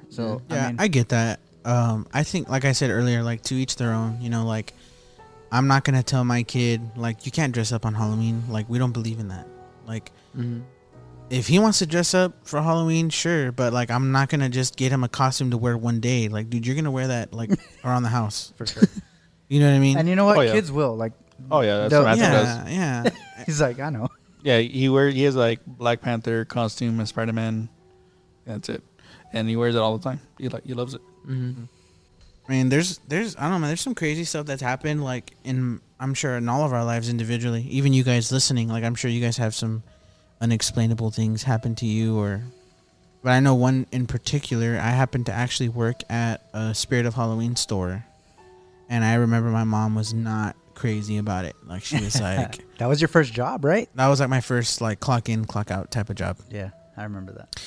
[0.10, 1.40] So Yeah, I mean, I get that.
[1.66, 4.20] Um, I think, like I said earlier, like to each their own.
[4.22, 4.74] You know, like
[5.52, 8.44] I'm not gonna tell my kid like you can't dress up on Halloween.
[8.50, 9.48] Like we don't believe in that.
[9.88, 10.62] Like Mm-hmm.
[11.30, 14.78] if he wants to dress up for Halloween, sure, but like I'm not gonna just
[14.78, 16.30] get him a costume to wear one day.
[16.30, 17.50] Like, dude, you're gonna wear that like
[17.84, 18.54] around the house.
[18.56, 18.84] for sure.
[19.50, 19.98] You know what I mean?
[19.98, 20.38] and you know what?
[20.38, 20.54] Oh, yeah.
[20.54, 21.12] Kids will like.
[21.50, 22.72] Oh yeah, that's No, what Matthew does.
[22.72, 23.10] yeah, yeah.
[23.46, 24.08] He's like, I know.
[24.44, 27.68] Yeah, he wear he has like Black Panther costume and Spider Man.
[28.46, 28.84] That's it,
[29.34, 30.22] and he wears it all the time.
[30.40, 31.02] He like he loves it.
[31.28, 31.64] Mm-hmm.
[32.48, 33.68] I mean, there's there's I don't know.
[33.68, 37.10] There's some crazy stuff that's happened, like in I'm sure in all of our lives
[37.10, 37.62] individually.
[37.70, 39.84] Even you guys listening, like I'm sure you guys have some
[40.40, 42.42] unexplainable things happen to you, or.
[43.24, 44.80] But I know one in particular.
[44.82, 48.04] I happened to actually work at a Spirit of Halloween store,
[48.90, 51.56] and I remember my mom was not crazy about it.
[51.64, 53.88] Like she was like, that was your first job, right?
[53.94, 56.38] that was like my first like clock in, clock out type of job.
[56.50, 57.62] Yeah, I remember that.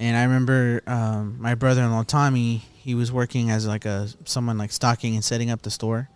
[0.00, 2.64] And I remember um, my brother-in-law Tommy.
[2.72, 6.08] He was working as like a someone like stocking and setting up the store,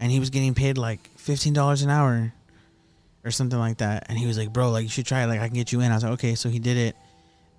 [0.00, 2.32] and he was getting paid like fifteen dollars an hour,
[3.24, 4.06] or something like that.
[4.08, 5.28] And he was like, "Bro, like you should try it.
[5.28, 6.96] Like I can get you in." I was like, "Okay." So he did it,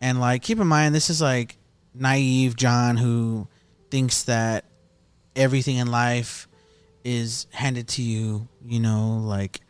[0.01, 1.55] and like keep in mind this is like
[1.95, 3.47] naive John who
[3.89, 4.65] thinks that
[5.37, 6.49] everything in life
[7.05, 8.49] is handed to you.
[8.65, 9.61] You know, like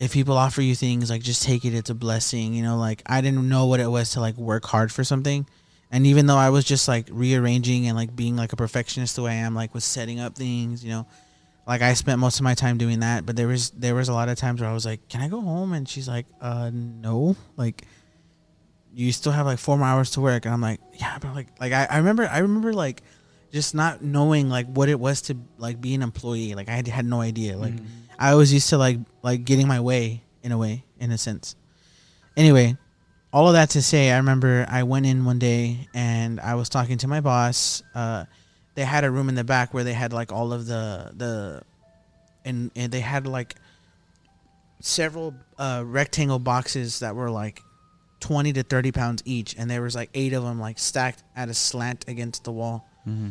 [0.00, 3.02] if people offer you things like just take it it's a blessing you know like
[3.06, 5.46] i didn't know what it was to like work hard for something.
[5.90, 9.22] And even though i was just like rearranging and like being like a perfectionist the
[9.22, 11.06] way i am like with setting up things you know
[11.66, 13.24] like i spent most of my time doing that.
[13.24, 15.28] But there was there was a lot of times where i was like can i
[15.28, 15.72] go home?
[15.72, 17.36] And she's like uh no.
[17.56, 17.84] Like
[18.92, 20.44] you still have like four more hours to work.
[20.44, 23.02] And i'm like yeah but like like i, I remember i remember like
[23.52, 26.56] just not knowing like what it was to like be an employee.
[26.56, 27.56] Like i had, had no idea.
[27.56, 27.74] Like
[28.18, 31.56] I was used to like like getting my way in a way, in a sense.
[32.36, 32.76] Anyway,
[33.32, 36.68] all of that to say, I remember I went in one day and I was
[36.68, 37.82] talking to my boss.
[37.94, 38.24] Uh,
[38.74, 41.62] they had a room in the back where they had like all of the the,
[42.44, 43.54] and and they had like
[44.80, 47.60] several uh, rectangle boxes that were like
[48.20, 51.48] twenty to thirty pounds each, and there was like eight of them like stacked at
[51.48, 53.30] a slant against the wall Mm-hmm.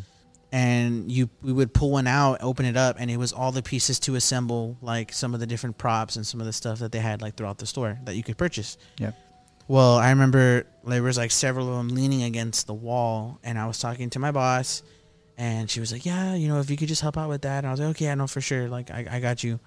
[0.53, 3.63] And you we would pull one out, open it up, and it was all the
[3.63, 6.91] pieces to assemble like some of the different props and some of the stuff that
[6.91, 8.77] they had like throughout the store that you could purchase.
[8.99, 9.15] Yep.
[9.67, 13.65] Well, I remember there was like several of them leaning against the wall, and I
[13.65, 14.83] was talking to my boss,
[15.39, 17.59] and she was like, "Yeah, you know, if you could just help out with that,"
[17.59, 18.69] and I was like, "Okay, I know for sure.
[18.69, 19.59] Like, I, I got you."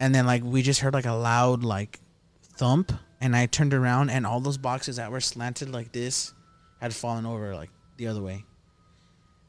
[0.00, 2.00] And then like we just heard like a loud like
[2.56, 6.34] thump, and I turned around, and all those boxes that were slanted like this
[6.80, 8.44] had fallen over like the other way.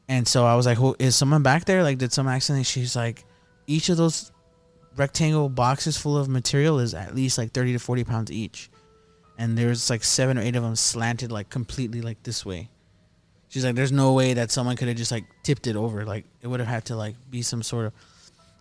[0.08, 1.82] And so I was like, "Who is someone back there?
[1.82, 3.24] Like, did someone accidentally?" She's like,
[3.66, 4.32] "Each of those
[4.96, 8.70] rectangle boxes full of material is at least like thirty to forty pounds each,
[9.36, 12.70] and there's like seven or eight of them slanted like completely like this way."
[13.48, 16.04] She's like, "There's no way that someone could have just like tipped it over.
[16.04, 17.92] Like, it would have had to like be some sort of."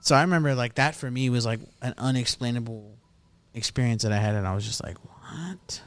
[0.01, 2.97] So I remember like that for me was like an unexplainable
[3.53, 5.81] experience that I had, and I was just like, "What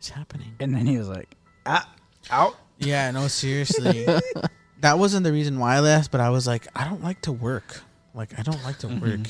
[0.00, 1.88] is happening?" And then he was like, ah,
[2.30, 2.56] out.
[2.78, 4.06] Yeah, no, seriously.
[4.80, 7.32] that wasn't the reason why I left, but I was like, I don't like to
[7.32, 7.80] work.
[8.14, 9.20] Like, I don't like to work.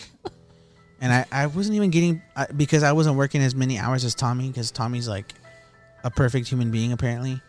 [1.00, 4.14] And I, I wasn't even getting, I, because I wasn't working as many hours as
[4.14, 5.34] Tommy, because Tommy's like
[6.04, 7.40] a perfect human being, apparently.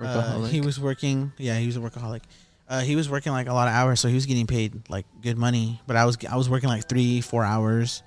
[0.00, 2.22] Uh, he was working, yeah, he was a workaholic.
[2.68, 5.06] Uh, he was working like a lot of hours, so he was getting paid like
[5.22, 5.80] good money.
[5.86, 8.02] But I was I was working like three, four hours,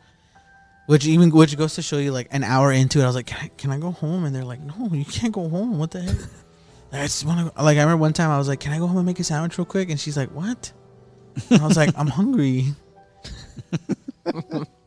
[0.87, 3.27] which even which goes to show you like an hour into it, I was like,
[3.27, 4.25] can I, can I go home?
[4.25, 5.77] And they're like, no, you can't go home.
[5.77, 6.15] What the heck?
[6.91, 7.77] I just want to like.
[7.77, 9.57] I remember one time I was like, "Can I go home and make a sandwich
[9.57, 10.71] real quick?" And she's like, "What?"
[11.49, 12.73] And I was like, "I'm hungry."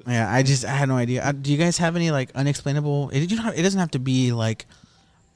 [0.06, 1.24] yeah, I just I had no idea.
[1.24, 3.10] Uh, do you guys have any like unexplainable?
[3.10, 4.66] It, you know, it doesn't have to be like.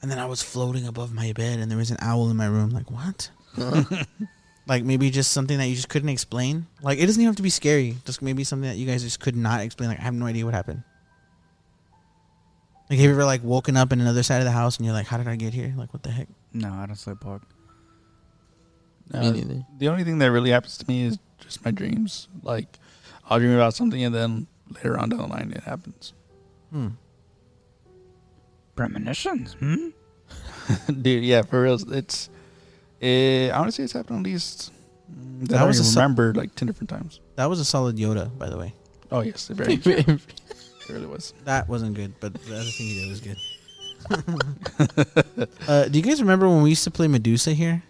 [0.01, 2.45] And then I was floating above my bed, and there was an owl in my
[2.45, 2.69] room.
[2.69, 3.29] Like what?
[4.67, 6.67] like maybe just something that you just couldn't explain.
[6.81, 7.95] Like it doesn't even have to be scary.
[8.05, 9.89] Just maybe something that you guys just could not explain.
[9.89, 10.83] Like I have no idea what happened.
[12.89, 14.93] Like, have you ever like woken up in another side of the house and you're
[14.93, 15.73] like, how did I get here?
[15.75, 16.27] Like, what the heck?
[16.53, 17.41] No, I don't sleepwalk.
[19.13, 19.65] Uh, Me neither.
[19.77, 22.27] the only thing that really happens to me is just my dreams.
[22.43, 22.79] Like
[23.29, 26.13] I'll dream about something and then later on down the line it happens.
[26.71, 26.89] Hmm.
[28.75, 29.53] Premonitions.
[29.53, 29.89] Hmm.
[31.01, 31.77] Dude, yeah, for real.
[31.93, 32.29] It's
[33.01, 34.71] eh, honestly it's happened at least
[35.11, 37.19] mm, that, That I was was a so- remember like ten different times.
[37.35, 38.73] That was a solid Yoda, by the way.
[39.11, 39.75] Oh yes, it very
[40.89, 41.33] it really was.
[41.45, 43.37] That wasn't good, but the other thing he did was good.
[45.67, 47.83] uh, do you guys remember when we used to play Medusa here?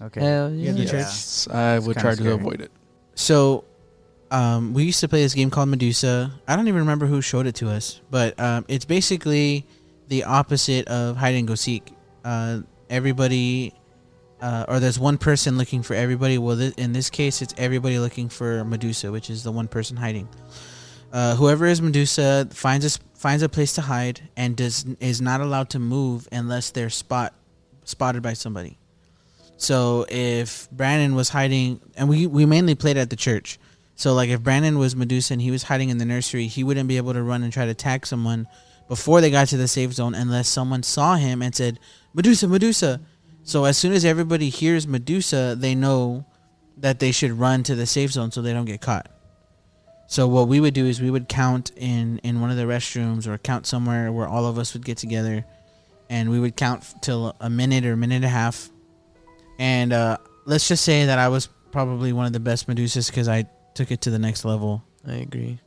[0.00, 0.20] Okay.
[0.20, 0.72] Hell Yeah, yeah.
[0.72, 0.92] the church.
[0.92, 2.34] Yes, I It's would kinda try to scary.
[2.34, 2.70] avoid it.
[3.14, 3.64] So,
[4.30, 6.32] um, we used to play this game called Medusa.
[6.46, 9.64] I don't even remember who showed it to us, but um, it's basically
[10.08, 11.92] the opposite of hide and go seek.
[12.24, 13.72] Uh, everybody,
[14.42, 16.36] uh, or there's one person looking for everybody.
[16.38, 19.96] Well, th- in this case, it's everybody looking for Medusa, which is the one person
[19.96, 20.28] hiding.
[21.12, 25.40] Uh, whoever is Medusa finds a finds a place to hide and does is not
[25.40, 27.34] allowed to move unless they're spot
[27.84, 28.78] spotted by somebody.
[29.56, 33.58] So if Brandon was hiding, and we we mainly played at the church.
[33.94, 36.88] So like if Brandon was Medusa and he was hiding in the nursery, he wouldn't
[36.88, 38.46] be able to run and try to attack someone
[38.88, 41.80] before they got to the safe zone unless someone saw him and said
[42.12, 43.00] Medusa, Medusa.
[43.42, 46.26] So as soon as everybody hears Medusa, they know
[46.76, 49.08] that they should run to the safe zone so they don't get caught.
[50.08, 53.26] So what we would do is we would count in in one of the restrooms
[53.26, 55.44] or count somewhere where all of us would get together,
[56.08, 58.70] and we would count till a minute or a minute and a half.
[59.58, 63.28] And uh, let's just say that I was probably one of the best Medusas because
[63.28, 65.58] I took it to the next level I agree.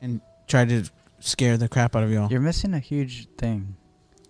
[0.00, 0.84] and tried to
[1.18, 2.30] scare the crap out of y'all.
[2.30, 3.76] You're missing a huge thing.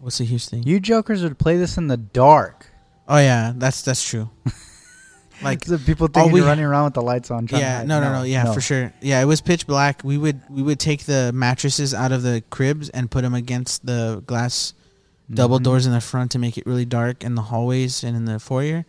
[0.01, 0.63] What's the huge thing?
[0.63, 2.67] You jokers would play this in the dark.
[3.07, 4.31] Oh yeah, that's that's true.
[5.43, 7.47] like the people thinking we- you're running around with the lights on.
[7.51, 8.93] yeah, no, no, no, yeah, for sure.
[9.01, 10.03] Yeah, it was pitch black.
[10.05, 13.85] We would we would take the mattresses out of the cribs and put them against
[13.87, 14.75] the glass
[15.33, 15.63] double Mhm.
[15.65, 18.39] doors in the front to make it really dark in the hallways and in the
[18.41, 18.85] foyer.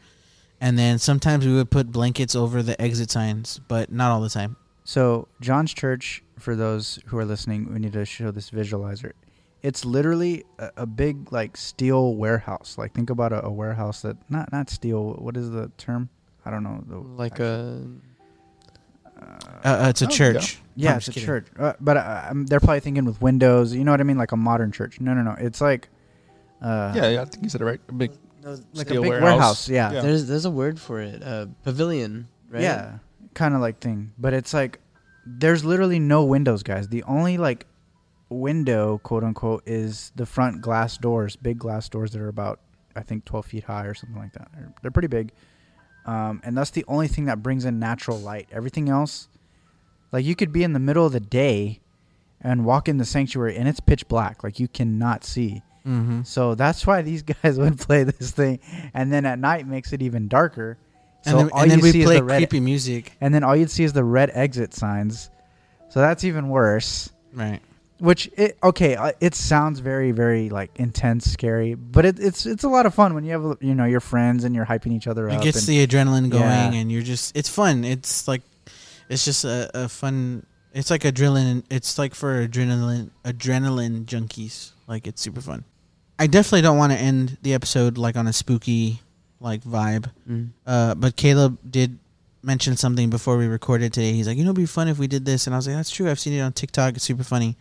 [0.60, 4.30] And then sometimes we would put blankets over the exit signs, but not all the
[4.30, 4.58] time.
[4.84, 9.12] So John's church, for those who are listening, we need to show this visualizer.
[9.64, 12.76] It's literally a, a big like steel warehouse.
[12.78, 15.14] Like think about a, a warehouse that not not steel.
[15.14, 16.10] What is the term?
[16.46, 16.84] I don't know.
[16.88, 19.22] The, Like actual- a
[19.64, 20.60] Uh, uh, it's a Oh, church.
[20.76, 21.28] yeah, I'm it's just a kidding.
[21.28, 21.48] church.
[21.60, 23.74] Uh, but uh, um, they're probably thinking with windows.
[23.74, 24.18] You know what I mean?
[24.18, 25.00] Like a modern church.
[25.00, 25.36] No, no, no.
[25.38, 25.90] It's like
[26.62, 27.80] uh, yeah, yeah, I think you said it right.
[27.90, 28.12] A big
[28.74, 29.22] like a big warehouse.
[29.22, 29.70] warehouse.
[29.70, 30.02] Yeah, Yeah.
[30.02, 31.22] there's there's a word for it.
[31.22, 32.64] Uh, pavilion, right?
[32.64, 32.98] Yeah,
[33.36, 34.12] kind of like thing.
[34.18, 34.80] But it's like
[35.26, 36.88] there's literally no windows, guys.
[36.88, 37.68] The only like
[38.30, 42.60] window, quote unquote, is the front glass doors, big glass doors that are about
[42.96, 44.48] I think 12 feet high or something like that.
[44.56, 45.32] They're, they're pretty big,
[46.06, 48.48] um, and that's the only thing that brings in natural light.
[48.52, 49.28] Everything else,
[50.12, 51.80] like you could be in the middle of the day
[52.42, 55.62] and walk in the sanctuary and it's pitch black, like you cannot see.
[55.86, 56.24] Mm-hmm.
[56.24, 58.60] So that's why these guys would play this thing,
[58.94, 60.78] and then at night makes it even darker.
[61.24, 63.14] So And then, all and then you we see is play the red creepy music.
[63.22, 65.30] and then all you'd see is the red exit signs.
[65.90, 67.12] So that's even worse.
[67.34, 67.60] Right.
[68.02, 72.64] Which it okay, uh, it sounds very very like intense, scary, but it, it's it's
[72.64, 75.06] a lot of fun when you have you know your friends and you're hyping each
[75.06, 75.40] other up.
[75.40, 76.74] It gets and- the adrenaline going, Yeah.
[76.74, 77.84] and you're just, it's fun.
[77.84, 78.42] It's like,
[79.08, 81.64] it's just a, a fun, it's like adrenaline.
[81.70, 84.72] It's like for adrenaline, adrenaline junkies.
[84.88, 85.64] Like, it's super fun.
[86.18, 89.00] I definitely don't want to end the episode like on a spooky,
[89.40, 90.10] like vibe.
[90.28, 90.50] Mm.
[90.66, 92.00] Uh, but Caleb did
[92.44, 94.14] mention something before we recorded today.
[94.14, 95.76] He's like, you know, it'd be fun if we did this, and I was like,
[95.76, 96.10] that's true.
[96.10, 96.96] I've seen it on TikTok.
[96.96, 97.56] It's super funny.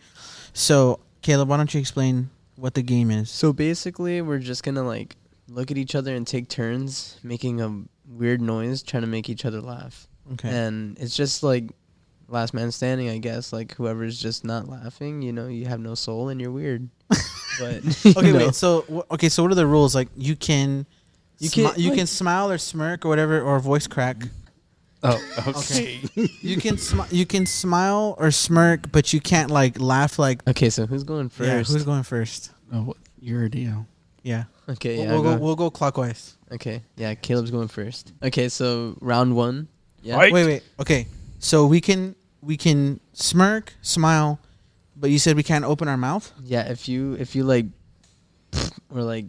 [0.53, 3.29] So, Caleb, why don't you explain what the game is?
[3.29, 5.15] So basically, we're just gonna like
[5.47, 9.45] look at each other and take turns making a weird noise, trying to make each
[9.45, 10.07] other laugh.
[10.33, 10.49] Okay.
[10.49, 11.65] And it's just like
[12.27, 13.51] last man standing, I guess.
[13.53, 16.89] Like whoever's just not laughing, you know, you have no soul and you're weird.
[17.59, 18.55] but you okay, know, wait.
[18.55, 19.93] So, wh- okay, so what are the rules?
[19.95, 20.85] Like, you can,
[21.39, 24.17] You can't, can, you like- can smile or smirk or whatever, or voice crack.
[25.03, 25.99] Oh, okay.
[26.41, 30.47] You can, smi- you can smile or smirk, but you can't like laugh like.
[30.47, 31.47] Okay, so who's going first?
[31.49, 32.51] Yeah, who's going first?
[32.73, 33.87] oh, what, your deal.
[34.23, 35.35] Yeah, okay, we'll, yeah, we'll go.
[35.37, 35.43] go.
[35.43, 36.37] We'll go clockwise.
[36.51, 38.13] Okay, yeah, Caleb's going first.
[38.21, 39.67] Okay, so round one.
[40.03, 40.17] Yeah.
[40.17, 40.31] Right.
[40.31, 40.63] Wait, wait.
[40.79, 41.07] Okay,
[41.39, 44.39] so we can we can smirk, smile,
[44.95, 46.31] but you said we can't open our mouth.
[46.43, 47.65] Yeah, if you if you like,
[48.93, 49.25] or like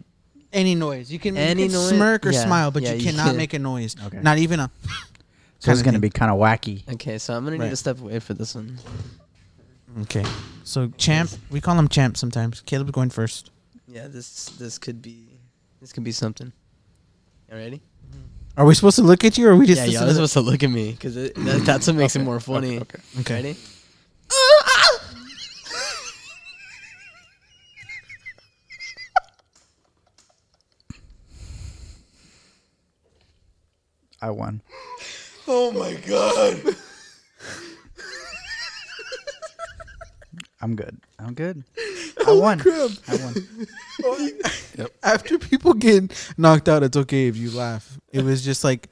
[0.51, 1.11] Any noise.
[1.11, 1.89] You can, Any you can noise?
[1.89, 3.37] smirk or Yeah, smile, but yeah, you you cannot can.
[3.37, 3.95] make a noise.
[4.05, 4.19] Okay.
[4.21, 4.69] Not even a.
[5.63, 6.83] So is going to be kind of wacky.
[6.95, 8.77] Okay, so I'm going to need to step away for this one.
[10.01, 10.25] Okay.
[10.65, 12.59] So champ, we call him champ sometimes.
[12.61, 13.49] Caleb's going first.
[13.87, 15.39] Yeah, this this could be
[15.79, 16.51] this could be something.
[17.49, 17.77] You ready?
[17.77, 18.59] Mm-hmm.
[18.59, 19.87] Are we supposed to look at you, or are we just?
[19.87, 22.41] yeah, y'all are supposed to look at me because that, that's what makes it more
[22.41, 22.79] funny.
[22.79, 22.99] Okay.
[23.21, 23.35] Okay.
[23.35, 23.57] Ready?
[34.21, 34.61] I won.
[35.47, 36.75] Oh my god.
[40.61, 40.97] I'm good.
[41.19, 41.63] I'm good.
[42.25, 42.61] I won.
[42.65, 43.15] Oh, I
[44.77, 44.87] won.
[45.03, 47.99] After people get knocked out, it's okay if you laugh.
[48.13, 48.87] It was just like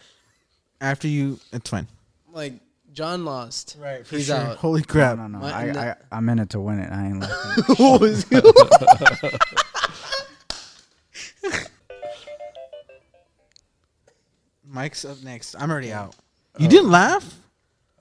[0.82, 1.88] after you, it's fine.
[2.32, 2.54] Like
[2.92, 3.78] John lost.
[3.80, 4.58] Right, He's out.
[4.58, 5.18] Holy crap!
[5.18, 5.46] No, no, no.
[5.46, 5.80] My- I, no.
[5.80, 6.92] I, I'm in it to win it.
[6.92, 7.76] I ain't laughing.
[7.86, 8.26] What was
[14.66, 15.56] Mike's up next.
[15.56, 16.16] I'm already out.
[16.58, 17.38] You didn't laugh?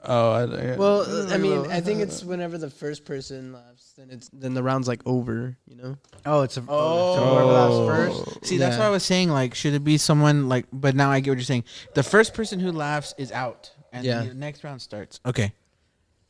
[0.02, 3.92] Oh, I, I, Well, uh, I mean, I think it's whenever the first person laughs,
[3.96, 5.56] then it's then the round's like over.
[5.66, 5.98] You know.
[6.24, 6.64] Oh, it's a.
[6.66, 7.16] Oh.
[7.16, 7.34] so oh.
[7.34, 8.46] whoever laughs first.
[8.46, 8.80] See, that's Yeah.
[8.80, 10.66] why I was saying like, should it be someone like?
[10.72, 11.64] But now I get what you're saying.
[11.94, 14.22] The first person who laughs is out, and Yeah.
[14.22, 15.20] the next round starts.
[15.26, 15.52] Okay,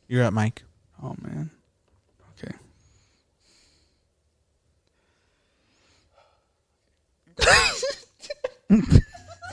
[0.08, 0.64] you're up, Mike.
[1.02, 1.50] oh man.
[2.32, 2.54] Okay.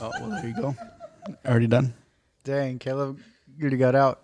[0.00, 0.76] oh well, there you go.
[1.46, 1.94] Already done.
[2.48, 3.20] Dang, Caleb,
[3.58, 4.22] you already got out.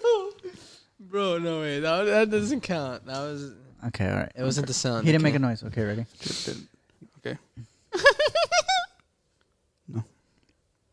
[1.00, 1.80] Bro, no way.
[1.80, 3.04] That that doesn't count.
[3.06, 3.50] That was
[3.88, 4.30] Okay, all right.
[4.36, 4.42] it.
[4.44, 5.04] Wasn't the sound.
[5.04, 5.32] He didn't okay.
[5.32, 5.64] make a noise.
[5.64, 6.06] Okay, ready?
[6.20, 6.68] Just did-
[7.18, 7.36] Okay.
[9.88, 10.04] No.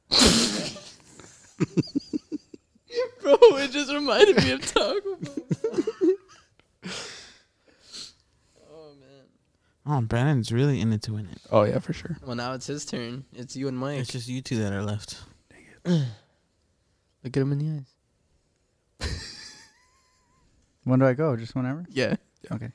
[3.22, 5.36] Bro, it just reminded me of Taco Bell.
[8.68, 9.26] oh man.
[9.86, 11.38] Oh, Brandon's really in it to win it.
[11.52, 12.18] Oh yeah, for sure.
[12.26, 13.26] Well, now it's his turn.
[13.32, 14.00] It's you and Mike.
[14.00, 15.20] It's just you two that are left.
[17.24, 17.84] Look at him in the
[19.08, 19.18] eyes.
[20.84, 21.36] When do I go?
[21.36, 21.86] Just whenever?
[21.90, 22.16] Yeah.
[22.52, 22.72] Okay.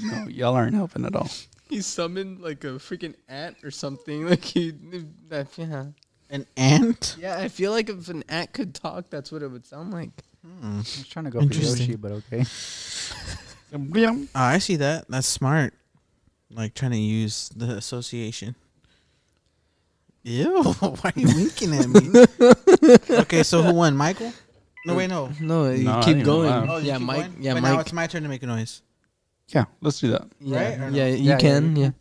[0.03, 1.29] No, y'all aren't helping at all.
[1.69, 4.25] He summoned like a freaking ant or something.
[4.29, 4.71] Like he,
[5.29, 5.85] that, yeah,
[6.29, 7.15] An ant?
[7.19, 7.37] yeah.
[7.37, 10.09] I feel like if an ant could talk, that's what it would sound like.
[10.45, 10.75] Hmm.
[10.75, 12.43] I was trying to go for Yoshi, but okay.
[13.73, 15.05] Oh, I see that.
[15.09, 15.73] That's smart.
[16.49, 18.55] Like trying to use the association.
[20.23, 20.63] Ew!
[20.79, 22.25] Why are you winking at me?
[23.21, 23.95] okay, so who won?
[23.95, 24.31] Michael?
[24.85, 25.29] No, wait, no.
[25.39, 26.49] No, you No, I keep didn't going.
[26.49, 26.67] laugh.
[26.69, 27.17] Oh, you yeah, keep Mike.
[27.31, 27.37] going?
[27.43, 27.81] Yeah, but now Mike.
[27.85, 28.81] it's my turn to make a noise.
[29.47, 30.27] Yeah, let's do that.
[30.39, 30.97] yeah, right, or no?
[30.97, 31.75] yeah, you Yeah, yeah, can.
[31.75, 31.83] yeah.
[31.85, 31.91] Yeah.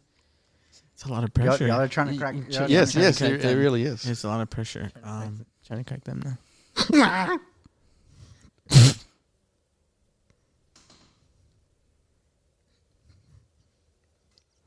[0.94, 1.66] It's a lot of Y'all, pressure.
[1.66, 2.35] y'all are trying to You- crack.
[2.35, 3.59] you y'all- check- Yes, trying to yes, crack it, it them.
[3.59, 4.06] really is.
[4.06, 4.90] it's a lot of pressure.
[5.02, 7.38] Um, Trying to crack them now.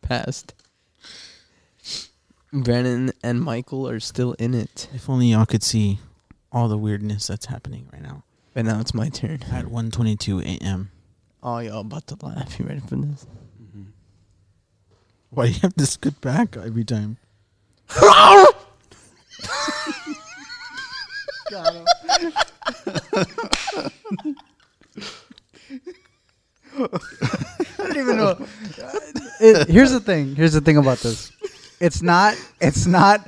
[0.04, 0.54] Passed.
[2.52, 4.88] Brandon and Michael are still in it.
[4.94, 6.00] if only y'all could see
[6.52, 9.42] all the weirdness that's happening right now But now it's my turn.
[9.52, 10.92] at 1:22 a.m.
[11.42, 12.60] Oh, y'all about to laugh.
[12.60, 13.26] You ready for this?
[15.32, 17.18] Why do you have to scoot back every time?
[26.78, 26.88] I
[27.78, 28.30] don't even know.
[28.82, 29.00] Uh,
[29.40, 30.36] it- here's the thing.
[30.36, 31.32] Here's the thing about this.
[31.80, 32.36] It's not.
[32.62, 33.28] It's not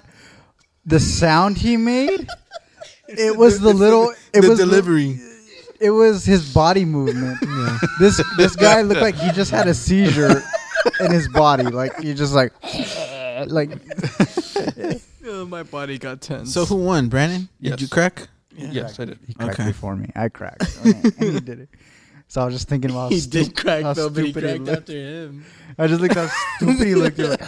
[0.85, 2.27] the sound he made.
[3.07, 4.13] It was the little.
[4.33, 5.35] It was the-
[5.81, 7.37] it was his body movement.
[7.99, 10.41] This this guy looked like he just had a seizure
[11.01, 11.63] in his body.
[11.65, 12.53] Like he just like
[13.47, 13.71] like
[15.27, 16.53] Oh, my body got tense.
[16.53, 17.09] So who won?
[17.09, 17.49] Brandon?
[17.59, 17.71] Yes.
[17.71, 18.27] Did you crack?
[18.55, 19.19] Yes, I did.
[19.27, 19.67] he cracked Okay.
[19.69, 20.09] before me.
[20.15, 20.63] I cracked.
[20.85, 21.69] Okay, and he did it.
[22.27, 24.31] So I was just thinking about he how stu- did crack how though, but he
[24.31, 24.77] stupid he cracked looked.
[24.89, 25.45] after him.
[25.77, 27.17] I just looked how stupid he looked.
[27.17, 27.41] You're like,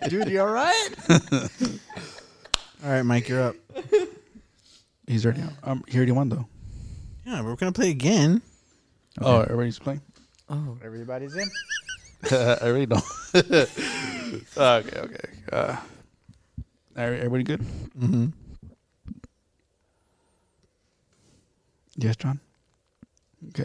[0.08, 0.88] dude, you all right?
[2.84, 3.56] All right, Mike, you're up.
[5.06, 5.42] He's already.
[5.62, 6.46] Um, he already won though.
[7.26, 8.40] Yeah, we're gonna play again.
[9.20, 10.00] Oh, everybody's playing.
[10.48, 11.48] Oh, Everybody's in.
[12.30, 13.04] I really don't.
[13.34, 13.66] okay,
[14.56, 15.28] okay.
[15.52, 15.76] Uh,
[16.96, 17.60] everybody good?
[17.98, 18.26] Mm-hmm.
[21.96, 22.40] Yes, John.
[23.48, 23.64] Okay.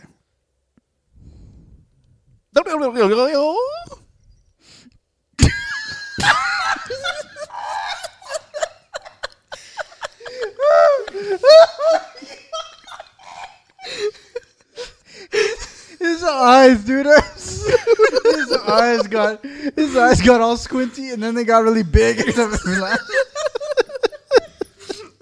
[16.00, 17.06] His eyes, dude.
[17.06, 22.20] his eyes got his eyes got all squinty, and then they got really big.
[22.26, 22.62] and stuff.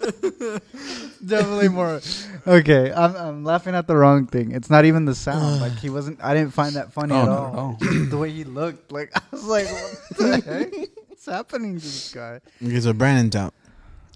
[1.25, 1.99] Definitely more.
[2.45, 4.51] Okay, I'm I'm laughing at the wrong thing.
[4.51, 5.61] It's not even the sound.
[5.61, 6.23] Like he wasn't.
[6.23, 7.77] I didn't find that funny Oh, at not all.
[7.81, 8.91] at the way he looked.
[8.91, 10.89] Like I was like, what the heck?
[11.09, 12.39] What's happening to this guy?
[12.63, 13.53] Okay, so Brandon's out.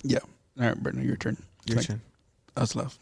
[0.03, 0.19] Yeah.
[0.59, 1.37] All right, Brandon, your turn.
[1.65, 2.01] Your Like, turn.
[2.55, 2.97] Us left.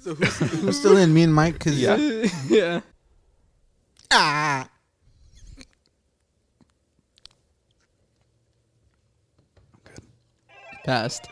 [0.00, 1.14] So who's, who's still in?
[1.14, 1.58] Me and Mike.
[1.58, 1.96] Cause Yeah.
[2.48, 2.80] yeah.
[4.10, 4.68] Ah.
[10.84, 11.28] Passed.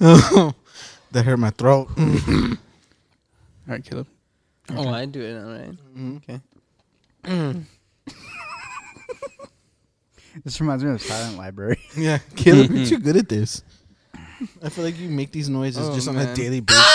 [0.00, 0.52] Oh,
[1.12, 1.88] that hurt my throat.
[1.98, 2.56] All
[3.66, 4.06] right, Caleb.
[4.70, 5.68] Oh, I do it All right.
[5.68, 5.78] right?
[5.96, 6.16] Mhm.
[6.16, 7.60] Okay.
[10.44, 11.80] This reminds me of Silent Library.
[11.96, 13.62] yeah, Caleb, you're too good at this.
[14.62, 16.84] I feel like you make these noises Oh, just on a daily basis.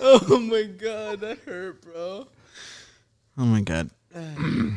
[0.00, 2.26] Oh my god, that hurt, bro.
[3.36, 3.90] Oh my god.
[4.14, 4.20] Uh,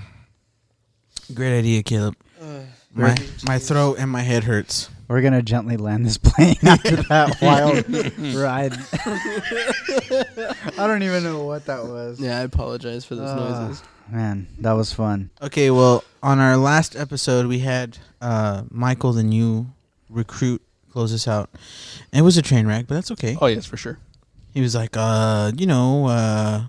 [1.33, 2.15] Great idea, Caleb.
[2.41, 2.61] Uh,
[2.93, 4.89] my my throat and my head hurts.
[5.11, 7.83] We're gonna gently land this plane after that wild
[8.35, 8.71] ride.
[10.77, 12.17] I don't even know what that was.
[12.19, 13.83] Yeah, I apologize for those Ah, noises.
[14.09, 15.29] Man, that was fun.
[15.41, 19.67] Okay, well, on our last episode, we had uh, Michael, the new
[20.09, 21.49] recruit, close us out.
[22.13, 23.37] It was a train wreck, but that's okay.
[23.41, 23.99] Oh yes, for sure.
[24.53, 26.63] He was like, uh, you know, uh,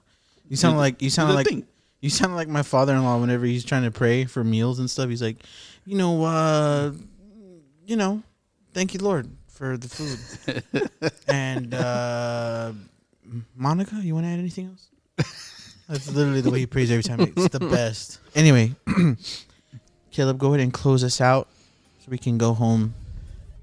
[0.49, 1.65] you sound like you sound the like thing.
[2.01, 5.09] you sound like my father-in-law whenever he's trying to pray for meals and stuff.
[5.09, 5.45] He's like,
[5.87, 6.93] you know, uh,
[7.87, 8.23] you know,
[8.73, 10.91] thank you, Lord, for the food.
[11.29, 12.73] and uh,
[13.57, 14.89] Monica, you want to add anything else?
[15.89, 17.21] That's literally the way he prays every time.
[17.21, 18.19] It's the best.
[18.35, 18.75] Anyway,
[20.11, 21.49] Caleb, go ahead and close us out
[22.01, 22.95] so we can go home.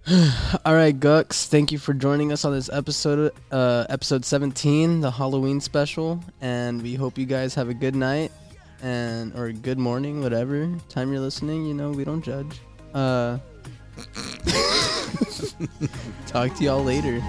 [0.66, 5.12] All right, Gux, thank you for joining us on this episode, uh, episode 17, the
[5.12, 6.24] Halloween special.
[6.42, 8.32] And we hope you guys have a good night
[8.82, 11.66] and or good morning, whatever time you're listening.
[11.66, 12.60] You know, we don't judge.
[12.94, 13.40] Uh,
[16.28, 17.22] Talk to y'all later.